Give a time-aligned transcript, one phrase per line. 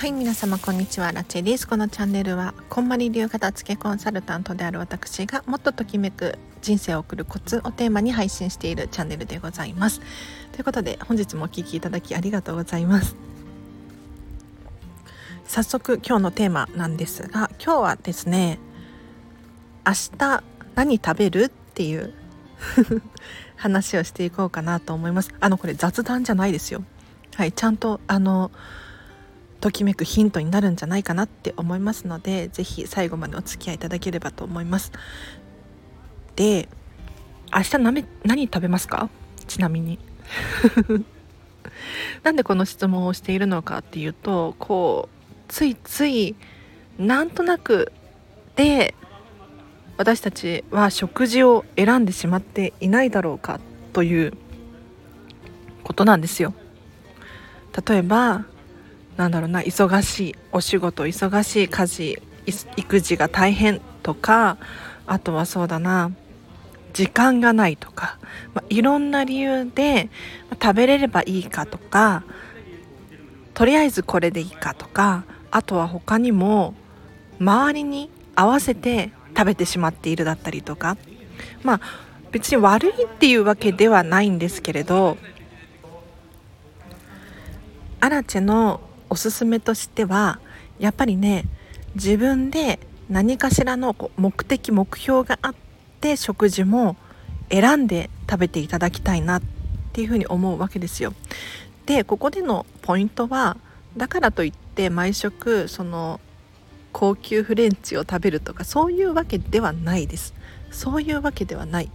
[0.00, 1.12] はい皆様こんにちは。
[1.12, 1.68] ラチェです。
[1.68, 10.00] このチャンネルはこんまり流片付けコンサルタントである私がもっとときめく人生を送るコツをテーマに配信しているチャンネルでございます。
[10.52, 13.14] ということで本日もお聴きいただきありがとうございます。
[15.44, 18.58] 早速今日のテーマなんですが今日はですね
[19.86, 20.42] 明日
[20.76, 21.42] 何食べる？
[21.42, 22.14] っていう
[23.54, 25.34] 話をしていこうかなと思います。
[25.40, 26.84] あのこれ雑談じゃないですよ。
[27.34, 28.50] はいちゃんとあの
[29.60, 34.92] ときめくヒントになるんじゃないかなって思いますので是非最後までお付き合いいただければと思います。
[36.36, 36.68] で
[37.54, 39.10] 明日何何食べますか？
[39.46, 39.98] ちなみに。
[42.22, 46.36] なんでこの質問をしているのかっていうとこうついつい
[46.98, 47.92] なんとなく
[48.56, 48.94] で
[49.96, 53.60] 私たちは食事を選んでしまっていないだろうか
[53.92, 54.32] という
[55.82, 56.54] ことなんですよ。
[57.86, 58.44] 例えば
[59.20, 62.22] なんだろうな忙しいお仕事忙しい家事
[62.76, 64.56] 育児が大変とか
[65.06, 66.10] あとはそうだな
[66.94, 68.18] 時間がないとか、
[68.54, 70.08] まあ、いろんな理由で、
[70.48, 72.24] ま、食べれればいいかとか
[73.52, 76.72] とりあえずこれでいいかとかあとは他にも
[77.38, 80.96] 周りに合わせて食べてしまっているだったりとか
[81.62, 81.80] まあ
[82.30, 85.18] 別に悪いっていうわけではないんですけれど
[88.00, 88.80] アラチェの
[89.10, 90.40] おすすめとしては
[90.78, 91.44] やっぱりね
[91.94, 92.78] 自分で
[93.10, 95.54] 何かしらの目的目標があっ
[96.00, 96.96] て食事も
[97.50, 99.42] 選んで食べていただきたいなっ
[99.92, 101.12] ていうふうに思うわけですよ。
[101.86, 103.56] でここでのポイントは
[103.96, 106.20] だからといって毎食その
[106.92, 110.34] 高級フレンチを食べるとかそういうわけではないです。
[110.70, 111.90] そういうわけではない。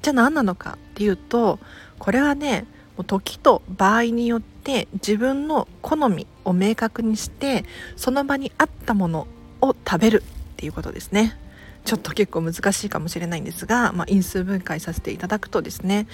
[0.00, 1.58] じゃあ何なのかっていうと
[1.98, 2.64] これはね
[2.96, 4.55] もう時と場合によって
[4.94, 7.64] 自分の好みを明確にして
[7.96, 9.26] その場に合ったもの
[9.60, 11.38] を食べるっていうことですね。
[11.84, 16.08] ちょっと結構難しいかもしれないんですが、まあ、因数分解させていただくとですね。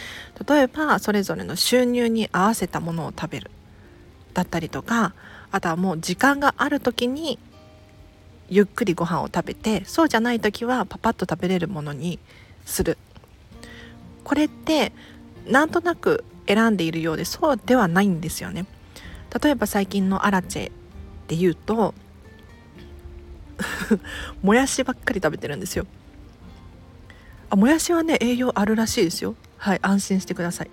[0.46, 3.50] 例えばそれぞれの収入に合わせたものを食べる。
[4.34, 5.14] だったりとか
[5.50, 7.38] あとはもう時間がある時に
[8.48, 12.18] ゆっくりご飯を食べてそうじゃない時はパパッと食べれるものに
[12.64, 12.98] する。
[14.24, 14.92] これって
[15.46, 16.24] なんとなく
[16.54, 18.66] 選んでいるようでそうではないんですよね。
[19.42, 20.72] 例えば最近のアラチェ
[21.28, 21.94] で言うと
[24.42, 25.86] もやしばっかり食べてるんですよ。
[27.50, 29.34] あもやしはね栄養あるらしいですよ。
[29.56, 30.70] はい安心してください。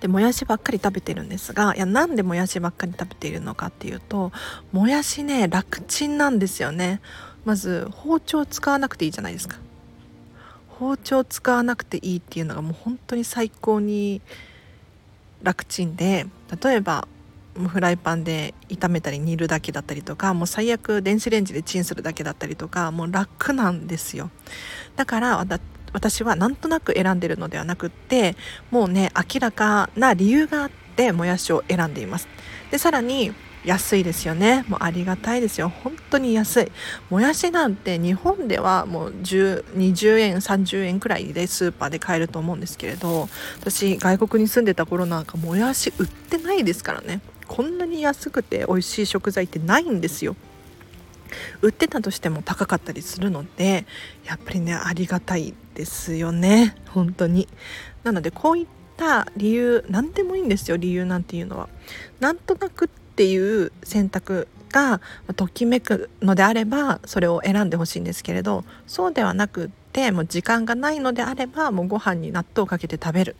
[0.00, 4.32] でもやしばっかり食べてるんですがいやなんでもやしばっかり食べているのかっていうと
[4.72, 7.00] もやしね楽ちんなんですよね。
[7.44, 9.56] まず包丁使わなくていいじゃないですか。
[10.78, 14.20] 包丁使わなくていいっていうのがもう本当に最高に
[15.42, 16.26] 楽ちんで
[16.62, 17.06] 例えば
[17.54, 24.30] フライパンで炒めたり煮るだけだったりとかもう最悪電子レンジでチンするだけだったりとかもう楽なんですよ。
[24.96, 25.44] だから
[25.92, 28.36] 私はなんとなく選んでるのではなくって
[28.70, 32.28] もうね明らかな理由があってもやしを選んでいます。
[32.70, 33.32] でさらに
[33.64, 34.64] 安いですよね。
[34.68, 35.68] もうありがたいですよ。
[35.68, 36.72] 本当に安い。
[37.10, 43.28] もやしなんて日本ではもう20円30円くらいでスーパーで買えると思うんですけれど
[43.60, 47.20] 私外国に住んでた頃なんかもやし売ってないですからね。
[47.46, 50.36] こんなに安くて美味しい食材ってないんですよ。
[51.60, 53.84] 売ってたとしても高かったりするので
[54.24, 56.76] やっぱりねありがたいですよね。
[56.88, 57.48] 本当に。
[58.04, 60.76] なのでこういった理由何でもいいんですよ。
[60.76, 61.68] 理由なんていうのは。
[62.20, 65.00] なんとなくっていう選択が
[65.34, 73.36] ときめくのであればそれを選んでほしいんですけれどそうではなくってもう時間がないのであればもうご飯に納豆をかけて食べる。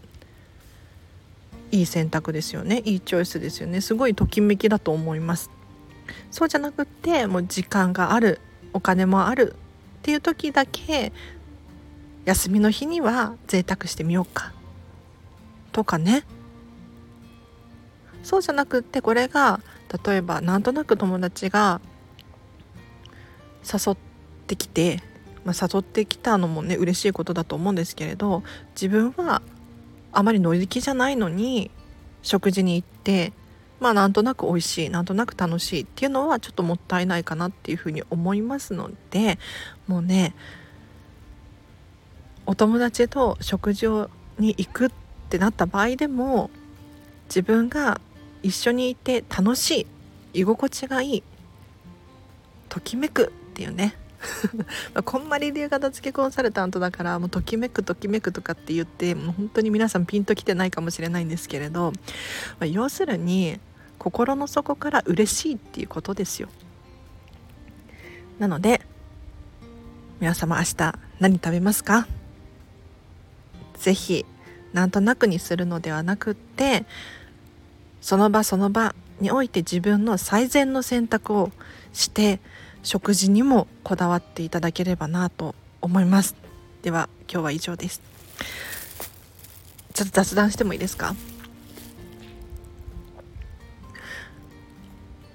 [1.71, 2.83] いい選択ですよね。
[2.87, 3.81] いいチョイスですよね。
[3.81, 5.51] すごいときめきだと思います。
[6.33, 8.41] そうじゃなくってもう時間がある
[8.73, 9.55] お金もある
[9.99, 11.13] っていう時だけ
[12.25, 14.53] 休みの日には贅沢してみようか。
[15.71, 16.25] とかね。
[18.23, 19.61] そうじゃなくってこれが
[20.05, 21.81] 例えばなんとなく友達が
[23.65, 23.97] 誘っ
[24.47, 25.01] てきて、
[25.45, 28.43] まあ、誘ってきたのもね嬉しいことだと思うんですけれど
[28.75, 29.43] 自分は
[30.13, 31.71] あまり乗り気じゃないのに
[32.23, 33.33] 食事に行って
[33.81, 39.39] まあなんとなく美味しいなんとなく楽しいっていうのはちょっともったいないかなっていうふうに思いますので
[39.87, 40.35] もうね
[42.47, 44.91] お友達と食事をに行くっ
[45.29, 46.51] てなった場合でも
[47.29, 48.01] 自分が
[48.43, 49.81] 一緒にいて楽し
[50.33, 51.23] い居心地がいい
[52.69, 53.95] ときめくっていうね。
[54.95, 63.61] まあこんまり流片付けコンサルタントだからもうときめくときめくとかって言ってもう本当に皆さんピンときてないかもしれないんですけれど、まあ、要するに
[63.99, 66.49] 心の底から嬉しいっていうことですよ。
[68.39, 68.81] なので
[70.21, 72.07] 皆様明日何食べますか？
[73.75, 74.27] ぜひ
[74.73, 76.85] なんとなくにするのではなくって
[78.01, 81.51] その場その場において自分の最善の選択を
[81.93, 82.41] して
[82.83, 86.37] 食事にもこだわっていただければなと思います。
[86.83, 88.01] では今日は以上です。
[89.93, 91.15] ちょっと雑談してもいいですか？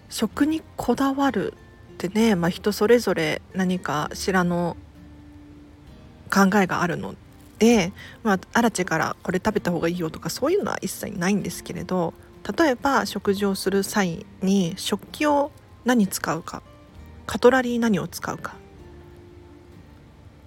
[0.09, 1.53] 食にこだわる
[1.93, 4.77] ってね、まあ、人それぞれ何かしらの
[6.31, 7.15] 考えがあるの
[7.59, 7.91] で、
[8.23, 12.13] まあ、アラチェからこれ食べた方がいいよとかそういうのは一切ないんですけれど
[12.57, 15.51] 例えば食事をする際に食器を
[15.85, 16.61] 何使うか
[17.25, 18.55] カトラリー何を使うか。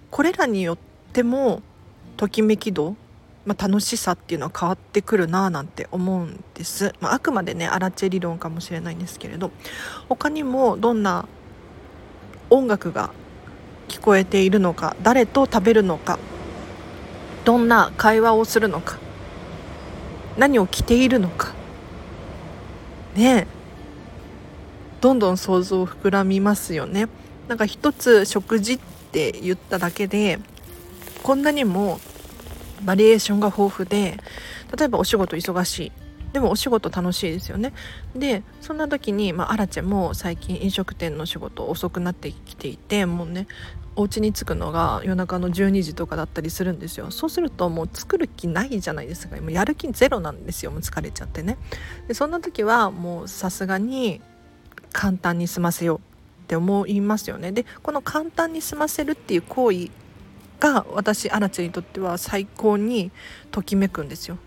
[0.09, 0.77] これらによっ
[1.13, 1.61] ても
[2.15, 2.95] ときめき度、
[3.45, 9.51] まあ、楽しさっていうのは変わってくるなぁなんて思うんです、まあ、あくまでねアラチェ理論かもしれないんですけれど
[10.09, 11.27] 他にもどんな
[12.49, 13.11] 音楽が
[13.87, 16.17] 聞こえているのか誰と食べるのか
[17.45, 18.97] どんな会話をするのか
[20.37, 21.53] 何を着ているのか
[23.17, 23.47] ね。
[25.01, 27.07] どんどん想像膨らみますよね。
[27.47, 28.79] なんか一つ食事っ
[29.11, 30.39] て言っただけで
[31.23, 31.99] こんなにも
[32.83, 34.17] バリエーションが豊富で
[34.77, 35.91] 例えばお仕事忙しい。
[36.33, 37.73] でもお仕事楽しいですよね。
[38.15, 43.47] でそんな時に、まあ、アラチェも最近飲食店の仕事遅くなってきていてもうね
[43.97, 47.09] お家に着くのが夜中の12時とかだったりするんですよ。
[47.09, 49.35] そうするともう作る気ないじゃないですか。
[49.37, 50.71] もうやる気ゼロなんですよ。
[50.71, 51.57] もう疲れちゃってね。
[52.07, 54.21] でそんな時はもうさすがに
[54.93, 56.01] 簡単に済ませようっ
[56.47, 57.51] て思いますよね。
[57.51, 59.89] でこの簡単に済ませるっていう行為
[60.59, 63.11] が私アラチェにとっては最高に
[63.49, 64.37] ときめくんですよ。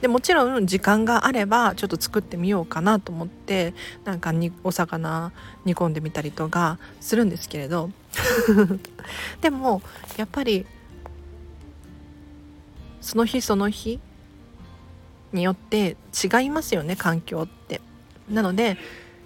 [0.00, 3.74] でもちろん時間があればちょっと作ってみようかなと思って
[4.04, 5.32] なんかにお魚
[5.64, 7.90] 煮込んでみたりとかするんですけれど
[9.40, 9.82] でも
[10.16, 10.66] やっぱり
[13.00, 14.00] その日その日
[15.32, 17.80] によって違いますよね環境って。
[18.30, 18.76] なので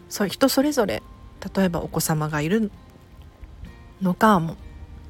[0.09, 1.03] そう人それぞれ
[1.57, 2.71] 例えばお子様がいる
[4.01, 4.57] のかも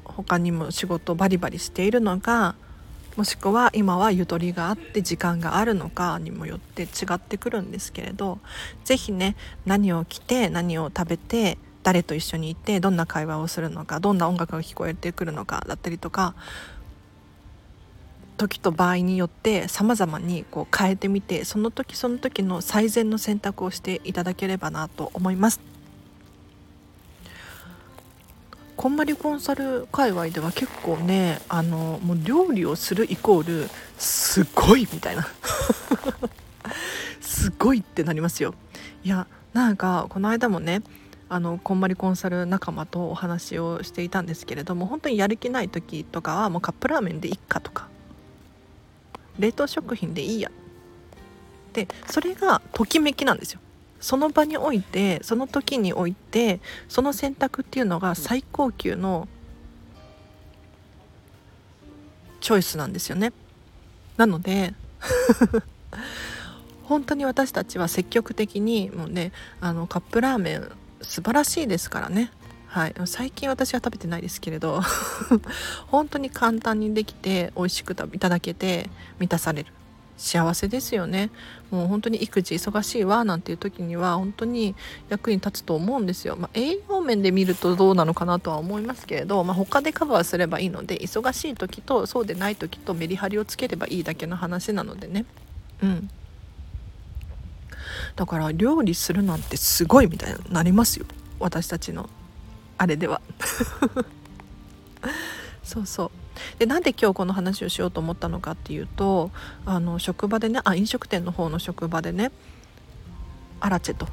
[0.03, 2.55] 他にも仕事バリバリしているのか
[3.15, 8.39] もしくは今はゆとりがあって時間があるのかにもよって違ってくるんですけれど
[8.85, 16.33] 是非ね何を着て何を食べて誰と一緒にいてどんな会話をするのかどんな音楽が聞こえてくるのかだったりとか
[18.37, 25.72] 時と場合によって様々にこう変えてみてその時その時の最善の選択をしていただければなと思います。
[28.83, 35.25] こんまりコンサル界隈では結構ねあのもう料理をするイコールすごいみたいな。
[37.21, 38.53] すごいってなりますよ。
[39.05, 40.81] いやなんかこの間もね
[41.29, 47.87] あのこんまりコンサル仲間とお話をしていたんですけれども本当にやる気ない時とかはもうカップラーメンでいっかとか
[49.39, 50.51] 冷凍食品でいいや。
[51.71, 53.61] でそれがときめきなんですよ。
[54.03, 56.59] その場においてその時において
[56.89, 59.29] その選択っていうのが最高級の
[62.41, 63.31] チョイスなんですよね。
[64.17, 64.73] なので
[66.83, 69.31] 本当に私たちは積極的にもうね
[69.61, 70.69] あのカップラーメン
[71.01, 72.29] 素晴らしいですからね。
[72.67, 74.81] はい、最近私は食べてないですけれど
[75.87, 79.71] 本当に簡単にできて美味しくいただけて満たされる
[80.17, 81.31] 幸せですよね。
[81.71, 84.75] もう本当に育児忙しいわなんていう時には本当に
[85.09, 95.25] 役に立つと思うんですよ、まあ、栄養面で見るとどうなのかなとは思いますけれど、まあ、他でカバーすればいいので忙しい時とそうでない時とメリハリをつければいいだけの話なのでね。
[95.81, 96.09] うん。
[98.15, 101.05] だから料理するなんてすごいみたいになりますよ。
[101.39, 102.09] 私たちの
[102.77, 103.21] あれでは。
[105.63, 106.11] そうそう。
[106.59, 109.31] でなんで今日この話をしようと思ったのかっていうと
[109.65, 112.31] あの職場でねあ飲食店の方の職場でね
[113.59, 114.07] アラチェと。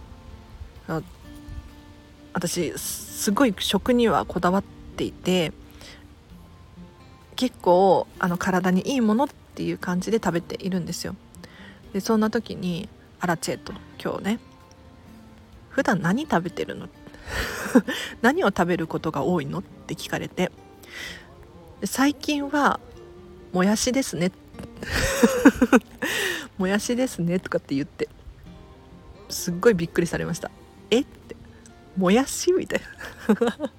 [2.32, 4.64] 私すごい食にはこだわっ
[4.96, 5.52] ていて
[7.36, 11.16] 結構あの体にいいものっていう感じで食べているんですよ。
[11.92, 12.88] でそんな時に
[13.18, 14.40] アラチェと今日ね
[15.70, 16.88] 普段何食べてるの？
[18.22, 19.58] 何を食べることが多いの？
[19.58, 20.50] って聞かれて。
[21.84, 22.78] 最近は
[23.52, 24.32] もやしですね。
[26.58, 27.38] もやしですね。
[27.40, 28.08] とかって言って
[29.28, 30.50] すっごいびっくりされました。
[30.90, 31.36] えって。
[31.96, 32.80] もやしみたい
[33.46, 33.70] な。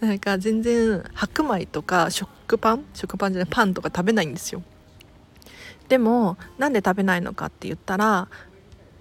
[0.08, 2.84] なんか全然白米とか食パン？
[2.92, 4.62] 食パンじゃないパンとか食べないんですよ。
[5.88, 8.28] でもなんで食べないのかって言ったら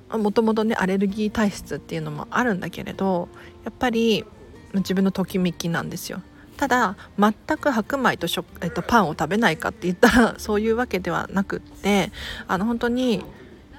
[0.09, 3.29] もともとねアレルギー体質っていうのもあるんだけれど
[3.63, 4.25] やっぱり
[4.73, 6.21] 自分のときめきなんですよ。
[6.57, 12.12] ただ全く白米と食、えっと、パンを食べないかって言ったら そういうわけではなくって
[12.48, 13.24] あの本当に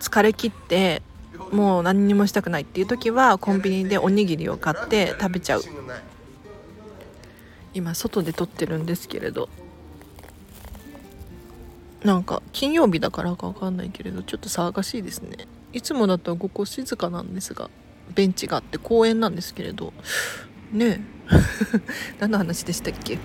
[0.01, 1.03] 疲れ切って
[1.51, 5.63] もう何にもしたくないっていう時はコンビニでおにぎりを買って食べちゃう。
[7.75, 9.49] 今外で撮ってるんですけれど。
[12.05, 15.49] なんか金曜日だからか分かんないけれどちょっと騒がしいですね。
[15.73, 17.71] いつもだとここ静かなんですが
[18.15, 19.93] ベンチがあって公園なんですけれど。
[20.71, 21.14] ねえ。
[22.21, 23.19] 何の話でしたっけ？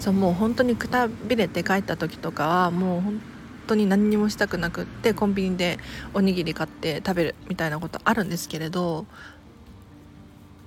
[0.00, 3.20] そうもう本当にくたびれて帰った時とかはもう本
[3.66, 5.78] 当に何にもしたくなくってコンビニで
[6.14, 9.06] おにぎり買って食べるみたいなことあるんですけれど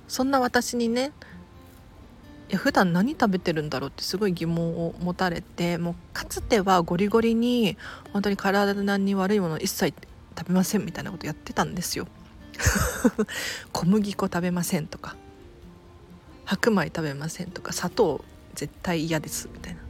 [0.06, 1.10] そんな私にね
[2.48, 7.76] いや普段何食べてるんだろうってすごい疑問を持たれてもうかつてはゴリゴリに
[8.12, 9.94] 本当に体に悪いもの一切
[10.38, 12.06] 食べませんみたいなことやってたんですよ。
[13.72, 15.16] 小麦粉食べませんとか
[16.44, 19.80] 白米食べませんとか砂糖絶対嫌ですみたいな。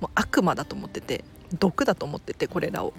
[0.00, 1.24] もう悪魔だと思ってて
[1.58, 2.92] 毒だと思っててこれらを。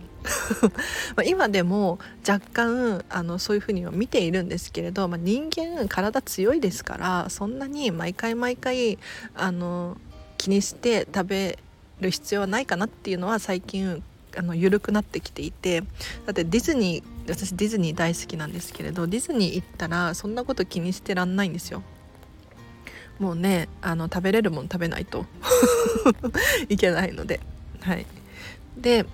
[1.17, 9.00] ま今でも若干あのそういうふうには見ているんですけれど、まあ、人間体強いですからそんなに毎回毎回
[9.36, 9.98] あの
[10.38, 11.60] 気にして食べ
[12.00, 14.01] る必要はないかなっていうのは最近
[14.38, 15.88] あの緩くなってきていてだ
[16.31, 21.81] ってディズニー私ディズニー大好きなんですけれどディズニー行ったらそんなこと気にしてらんないんですよ。
[23.19, 25.25] もうねあの食べれるもん食べないと。
[26.69, 27.39] いけないので。
[27.81, 28.05] はい。
[28.77, 29.05] で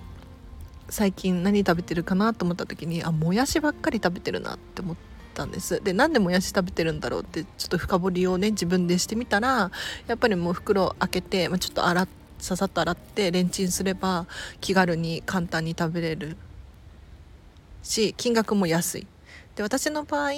[0.89, 4.95] 最近何食べてるかなと思った時にあもやしばっかり食べてるなって思っ
[5.35, 5.81] たんです。
[5.83, 9.71] でなんでもやし食べてるんだろうってちょっと深掘りをね自分でしてみたら
[10.07, 12.07] やっぱりもう袋開けて、まあ、ちょっと洗
[12.39, 14.25] ささっと洗ってレンチンすれば
[14.61, 16.37] 気軽に簡単に食べれる
[17.83, 19.07] し金額も安い。
[19.55, 20.31] で私の場合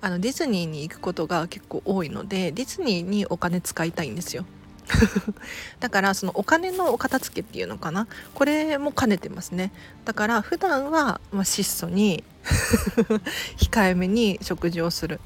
[0.00, 4.44] あのディズニーに行くことが結構多いのでディズニーにお金使いたいんですよ。
[5.80, 8.06] だからそのお金のお片付けっていうのかな。
[8.34, 9.72] これも兼ねてますね。
[10.04, 12.24] だから普段はま質素に
[13.58, 15.20] 控えめに食事をする。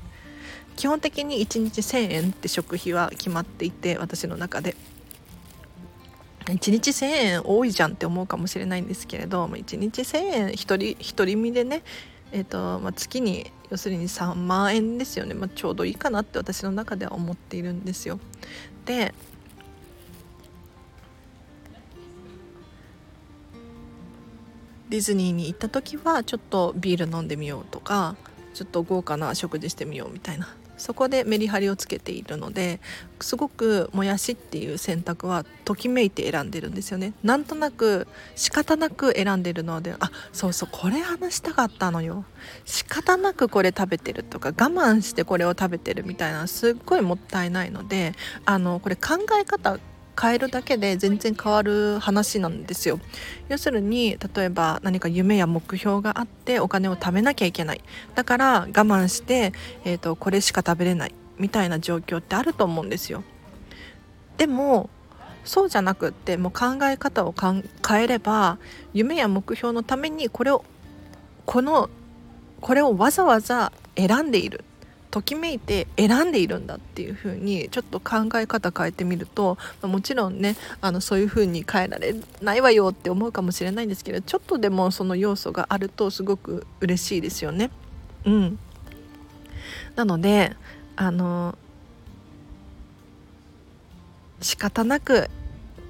[0.76, 4.76] 基本的に1日1000円って食費は決まっていて私の中で。
[6.46, 11.82] 1日1000円多いじゃんって思うかもしれないんですけれど1日1000円1人1人身でね
[12.32, 18.18] えーとまあ、月に要するに3万円ですよね、まあ、ちょうどいいかなって私の中では思っているんですよ。
[18.84, 19.14] で
[24.88, 28.16] ディズニーに行った時はちょっとビール飲んでみようとか
[28.54, 30.54] ちょっと豪華な食事してみようみたいな。
[30.76, 32.80] そこでメリハリをつけているので
[33.20, 37.12] すごくもやしっていう選択はときめいて選んでるんですよね。
[37.22, 42.24] なんとなく仕方なく選んでるのであそうそうこれ話したかったのよ。
[42.64, 49.78] 仕方なくこれ食べてるとか我慢してこれを食べてるみたいなすっごいもったいないのであのこれ考え方
[50.20, 53.00] 変えるだけで全然変わる話なんですよ。
[53.48, 57.80] 要するに例えば何か夢や目標があってお金を貯めなきゃいけない。
[58.14, 59.52] だから我慢して、
[59.84, 61.14] えーと、これしか食べれない。
[61.38, 63.24] みたいな状況ってあると思うんですよ。
[64.36, 64.90] でも
[65.44, 68.58] そうじゃなくってもう考え方を変えれば
[68.92, 70.64] 夢や目標のためにこれを
[71.44, 71.90] この
[72.60, 74.64] これをわざわざ選んでいる。
[75.14, 87.70] ときめいて選んでいるんだっていう風にちょっと考え方変えてみるともちろんねあのそういう風に変えられないわよって思うかもしれないんですけどちょっとでもその要素があるとすごく嬉しいですよね。
[88.24, 88.58] うん、
[89.94, 90.56] なので
[90.96, 91.56] あの
[94.40, 95.30] 仕方なく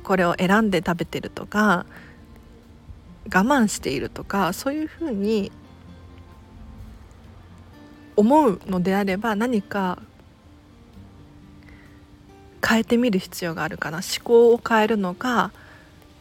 [0.02, 1.86] これを選んで食べてるとか
[3.24, 5.50] 我慢しているとかそういうふうに
[8.16, 9.98] 思うのであれば何か
[12.66, 15.52] 変えてみる必要があるかな思考を変えるのか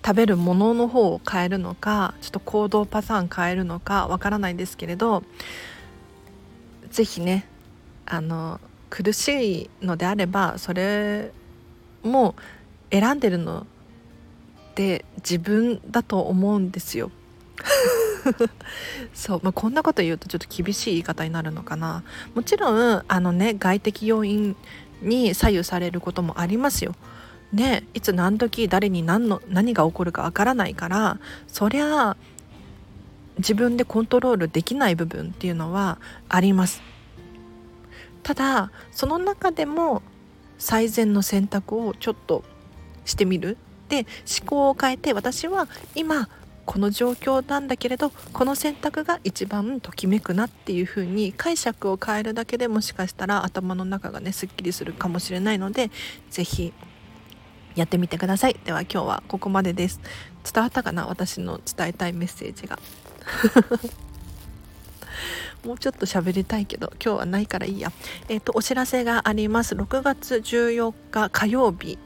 [0.06, 5.24] 食べるものの方を変えるのかちょっと行動パターン変えるのかわからないんですけれど
[6.92, 7.48] 是非ね
[8.06, 8.60] あの
[8.90, 11.32] 苦しいのであればそれ
[12.04, 12.36] も
[12.92, 13.66] 選んでるのっ
[14.76, 17.10] て自分だと思うんですよ。
[19.14, 22.04] そう、まあ、こんなこと言うとちょっと厳しい言い方になるのかな。
[22.36, 24.56] もちろんあのね外的要因
[25.02, 26.96] に左右されることもありますよ。
[27.52, 32.18] ねいつ何時誰に何の何が起こるかわからないからそりゃ
[33.38, 36.00] 自分でコントロールできない部分っていうのは
[36.30, 36.82] あります。
[38.24, 40.02] ただその中でも
[40.58, 42.44] 最善の選択をちょっと
[43.06, 43.58] してみる。
[43.90, 44.08] で
[44.40, 46.30] 思考を変えて私は今
[46.66, 55.92] この状況なんだけれどこの選択が一番ときめくなっていう風に解釈を変えるだけでもしかしたら頭の中がねすっきりするかもしれないので
[56.30, 56.74] 是非
[57.76, 58.60] やってみてください。
[58.66, 60.00] では今日はここまでです。
[60.44, 61.08] 伝わったかな？
[61.08, 62.78] 私の伝えたいメッセージが。
[65.66, 67.92] もうちょっと喋りたいけど今日はないからいいや。
[68.30, 69.74] えっ、ー、とお知らせがあります。
[69.76, 71.98] 6月14日火曜日。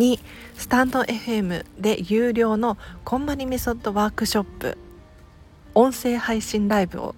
[0.00, 0.18] に
[0.56, 4.78] スタンド FM で有料のこんまりメソッドワークショップ
[5.74, 7.14] 音声配信ライブを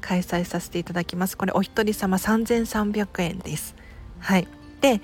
[0.00, 1.36] 開催させていただきます。
[1.36, 3.76] これお一人様3300円です。
[4.18, 4.48] はい。
[4.80, 5.00] で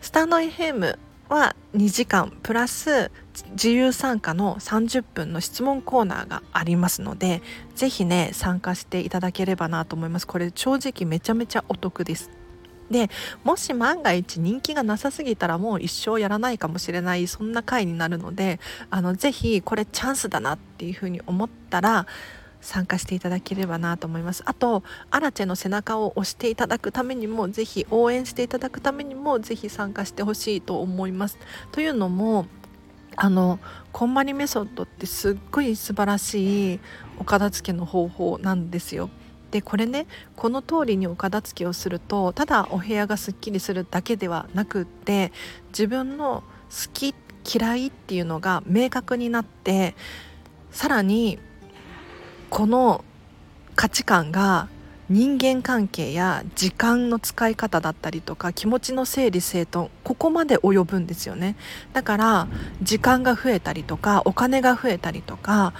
[0.00, 0.96] スタンド FM
[1.28, 3.10] は2時間プラス
[3.50, 7.42] 自由参加の30分の質問コーナーがありますので
[7.74, 10.26] 是非ね参加していただければなと思います。
[10.28, 12.30] これ正直めちゃめちゃお得です。
[12.90, 13.08] で
[13.44, 18.58] もし万が一人気がなさすぎたらもう一生やらないかもしれないそんな回になるので
[18.90, 22.06] あのぜひこれチャンスだなっていうふうに思ったら
[22.60, 24.42] 参加していただければなと思います。
[24.44, 31.38] あとアラチェの背中を押していただくためにもぜひ応援していただくためにもぜひ参加してほしいと思います。
[31.72, 32.46] というのも
[33.16, 33.58] あの
[33.92, 36.80] こんまりメソッドってすっごい素晴らしい
[37.18, 39.10] お片付けの方法なんですよ。
[39.50, 45.32] でこれねこの通りにお片付けをするとただお部屋がすっきりするだけではなくって
[45.68, 47.14] 自分の好き
[47.52, 49.94] 嫌いっていうのが明確になって
[50.70, 51.38] さらに
[52.48, 53.04] この
[53.74, 54.68] 価値観が
[55.08, 61.56] 人間関係や時間の使い方だったりとか気持ちの整理整頓ここまで及ぶんですよね。
[61.92, 62.48] だから
[62.80, 65.72] 時間が増えたりとかお金が増えたりとか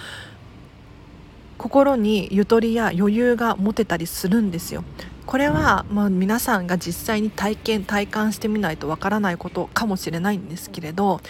[1.61, 4.83] 心にゆとりや余裕が持てたりするんですよ。
[5.27, 11.21] これはまあ皆さんが実際に体験体感してみないとわからないことかもしれないんですけれど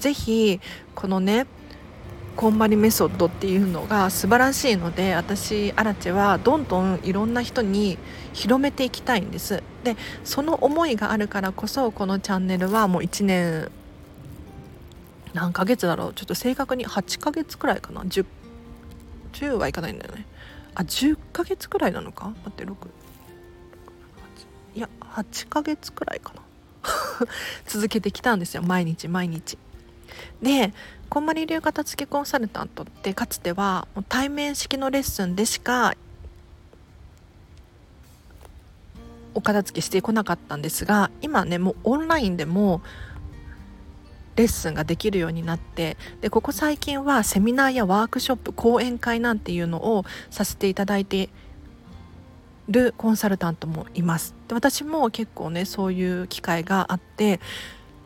[0.00, 0.60] 是非
[0.96, 1.46] このね
[2.34, 7.96] こんまりメソッドっていうのが素晴らしいので私アラチェはどんどんいろんな人に
[8.32, 9.62] 広めていきたいんです。
[9.84, 13.70] でその思いがあるからこそこのチャンネルはもう1年
[15.36, 18.24] 何ヶ月だろうちょっと正確に8ヶ月くらいかな 10,
[19.36, 20.26] 10はいかないんだよね。
[20.74, 22.26] あ10ヶ月くらいなのか？
[22.26, 22.74] 待って6
[24.74, 26.42] いや8ヶ月くらいかな。
[27.66, 28.62] 続けてきたんですよ。
[28.62, 29.58] 毎日毎日。
[30.42, 30.72] で
[31.08, 35.94] こんまり流片付けコンサルタントってかつては対面式のレッスンでしか
[39.34, 42.80] お片付けしてこなかったんですが今ねもうオンラインでも
[44.36, 51.30] レッスンができるようになってでここ最近はセミナーやワークショップ講演会なんていうのをさせていただいて
[52.68, 54.34] るコンサルタントもいます。
[54.48, 57.40] で私も結構ねそういう機会があって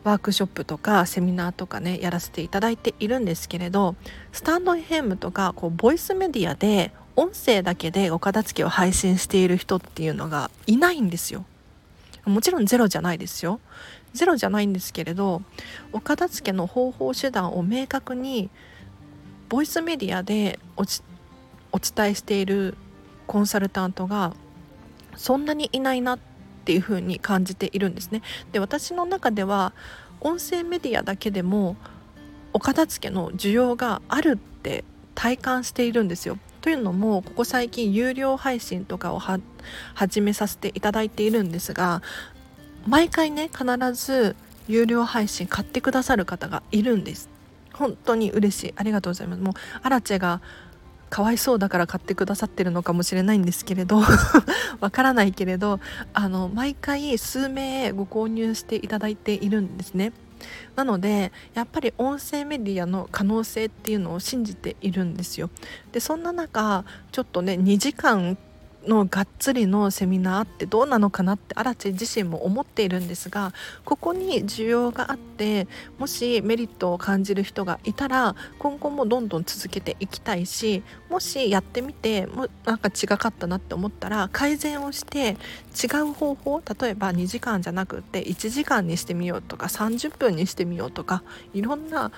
[0.03, 3.95] ワークショップとかセミナーとかねやらせていただいているんですけれど
[4.31, 11.45] スタンド FM とかこうボイスメディアで音声だけでお片付けを配信している人っていうのがいないんですよ。
[12.25, 13.59] もちろんゼロじゃないですよ。
[14.13, 15.41] ゼロじゃないんですけれど
[15.93, 18.49] お片付けの方法手段を明確に
[19.49, 22.75] ボイスメディアでお伝えしている
[23.27, 24.33] コンサルタントが
[25.15, 28.21] そんなにいないなってっていうに感じているんですね。
[28.51, 29.73] で私の中では
[30.21, 31.75] 音声メディアだけでも
[32.53, 34.83] お片付けの需要があるって
[35.15, 36.37] 体感しているんですよ。
[36.61, 39.19] というのもここ最近有料配信とかを
[39.95, 42.03] 始めさせていただいているんですが
[42.87, 44.35] 毎回ね必ず
[44.67, 47.29] 有料配信買ってくださる方がいるんです。
[47.73, 50.41] 本当に嬉しいありがとうございますもうアラチェが
[51.09, 54.01] かわいそうだから買ってくださってるのかもしれないんですけれど
[54.79, 55.79] わからないけれど
[56.13, 60.13] あの毎回数名ご購入していただいているんですね。
[60.75, 65.49] なのでやっぱり音声メディアの可能性っていうのを信じているんですよ。
[65.91, 68.37] でそんな中ちょっとね2時間
[68.87, 73.53] のがっつりのセミナーってどうなのかなってアラチェ自身も思っているんですが
[73.85, 75.67] ここに需要があって
[75.99, 85.37] もしメリットを感じる人がいたら今後もどんどん続けていきたいしもしやってみてもなんか違かったなって思ったら改善をして
[85.81, 92.11] 違う方法例えば2時間じゃなくて1時間にしてみようとか30分にしてみようとかいろんな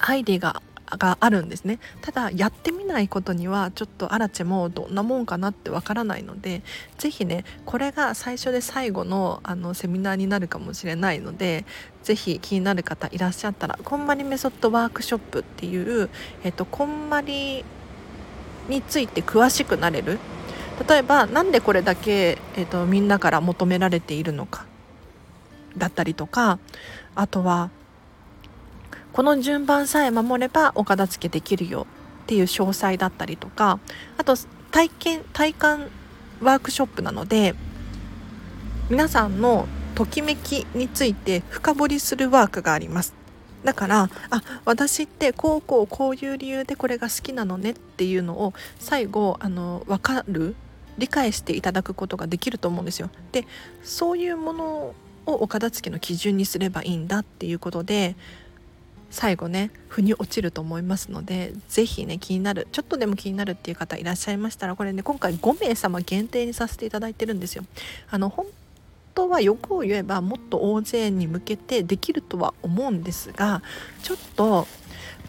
[0.00, 0.62] アイデアが
[0.96, 1.78] があるんですね。
[2.00, 6.62] ただやってみないことにはちょっとアラチェもどんなもんかなってわからないので
[6.98, 11.64] 是非ねこれが最初で最後のあのセミナーになるかもしれないので
[12.02, 16.08] 是非気になる方いらっしゃったらこんまりメソッドワークショップっていう、
[16.44, 17.64] えっと、こんまり
[18.68, 20.18] について詳しくなれる。
[20.88, 24.64] 例えば何でこれだけ、えっと、みんなから求められているのか
[25.76, 26.60] だったりとか
[27.16, 27.70] あとは
[29.18, 31.88] この順番さえ守ればお片付けできるよ
[32.22, 33.80] っていう詳細だったりとか
[34.16, 34.36] あと
[34.70, 35.88] 体験体感
[36.40, 37.56] ワークショップなので
[38.88, 43.12] 皆さんのときめきについて深掘りするワークがあります
[43.64, 50.54] だからあ私ってこうこうこういう理由でこれが好きなのねっていうのを最後あの分かる？
[50.96, 53.10] 理解していただくことができると思うんですよ。
[53.32, 53.48] で
[53.82, 54.94] そういうものを
[55.26, 58.14] お片付けの基準にすればいいんだっていうことで
[59.10, 67.64] 最後ね腑に落ちると思いますので是非ね気になるちょっとでも気になるっていう方いらっしゃいましたらこれね今回5名様限定にさせていただいてるんですよ。
[68.10, 68.46] あの本
[69.14, 73.62] 当は欲を言えばもっと大勢に向けてできるとは思うんですが
[74.02, 74.68] ちょっと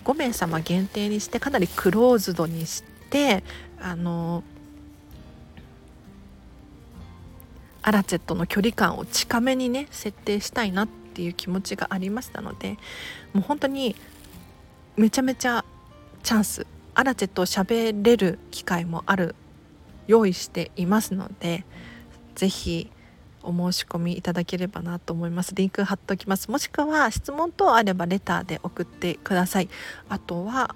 [0.03, 3.43] 5名様限定にしてかなりクローズドにして
[3.79, 4.43] あの
[7.81, 10.87] アラチェットの距離感を近めにね設定したいなっ
[11.19, 12.77] ていう気持ちがありましたので
[13.33, 13.93] もう本当に
[14.95, 15.65] めちゃめちゃ
[16.23, 19.35] チャンスアラチェットを喋れる機会もある
[20.07, 21.65] 用意していますので
[22.35, 22.89] 是非
[23.43, 25.55] お申し込みいただければなと思います。
[25.55, 26.51] リンク貼っておきます。
[26.51, 29.69] もしくは質問等あればレターで送ってください。
[30.09, 30.75] あとは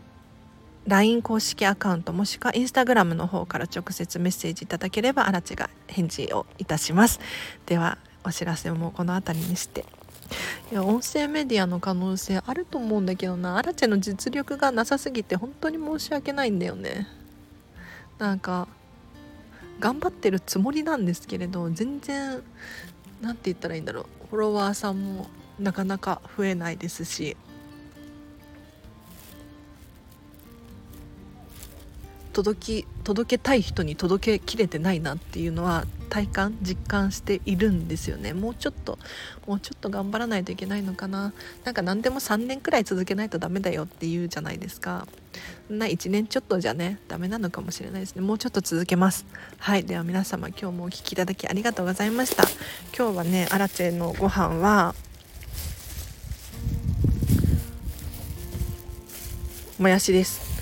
[0.88, 7.20] LINE 公式アカウントもしくは Instagram の方から直接メッセージいただければあらちが返事をいたします。
[7.66, 9.86] ではお知らせもこの辺りにして。
[10.72, 13.58] いや音声メディアの可能性あると思うんだけどな。
[13.58, 17.08] アラチェの実力がなさすぎて本当に申し訳ないんだよね。
[18.18, 18.68] なんか
[19.80, 22.42] 頑張ってるつもりなんですけれど全然
[23.22, 24.06] 何て言ったらいいんだろう。
[24.30, 25.28] フォロワーさんも
[25.60, 27.38] なかなか増えないですし。
[32.34, 38.34] 届き届けたい人に届けきれてないなっていうのは体感実感しているんですよね。
[38.34, 39.00] もうちょっと
[39.48, 41.34] もうちょっと頑張らないといけないのかな。
[41.64, 45.08] なんか何でも3年くらい続けないとダメだよっていうじゃないですか。
[45.70, 48.22] な1年ちょっとじゃねダメなのかもしれないですね。
[48.22, 49.26] もうちょっと続けます。
[49.58, 49.84] はい。
[49.84, 52.44] では皆様今日もお聴きいただきありがとうございました。
[52.96, 54.94] 今日はねアラチェのご飯は
[59.80, 60.53] もやしです。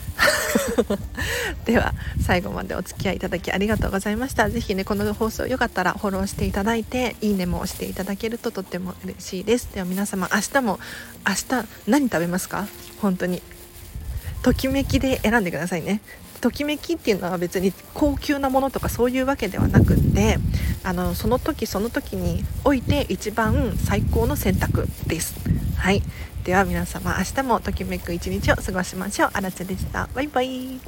[1.65, 4.49] では最後までお付き合いいただきありがとうございました。
[4.49, 9.69] 是非ねこの放送よかったらフォローしていただいていいねも押していただけるととっても嬉しいです。
[9.73, 10.79] では皆様明日も
[11.27, 12.67] 明日何食べますか？
[13.01, 13.41] 本当に。
[14.43, 16.01] ときめきで選んでくださいね。
[16.41, 20.39] ときめきっていうのは別に高級なものとかそういうわけではなくって
[20.83, 25.35] あのその時その時において一番最高の選択です。
[25.77, 26.01] はい。
[26.43, 29.29] では皆様明日もときめく一日を過ごしましょう。
[29.33, 30.09] あらでした。
[30.15, 30.79] バイバイ。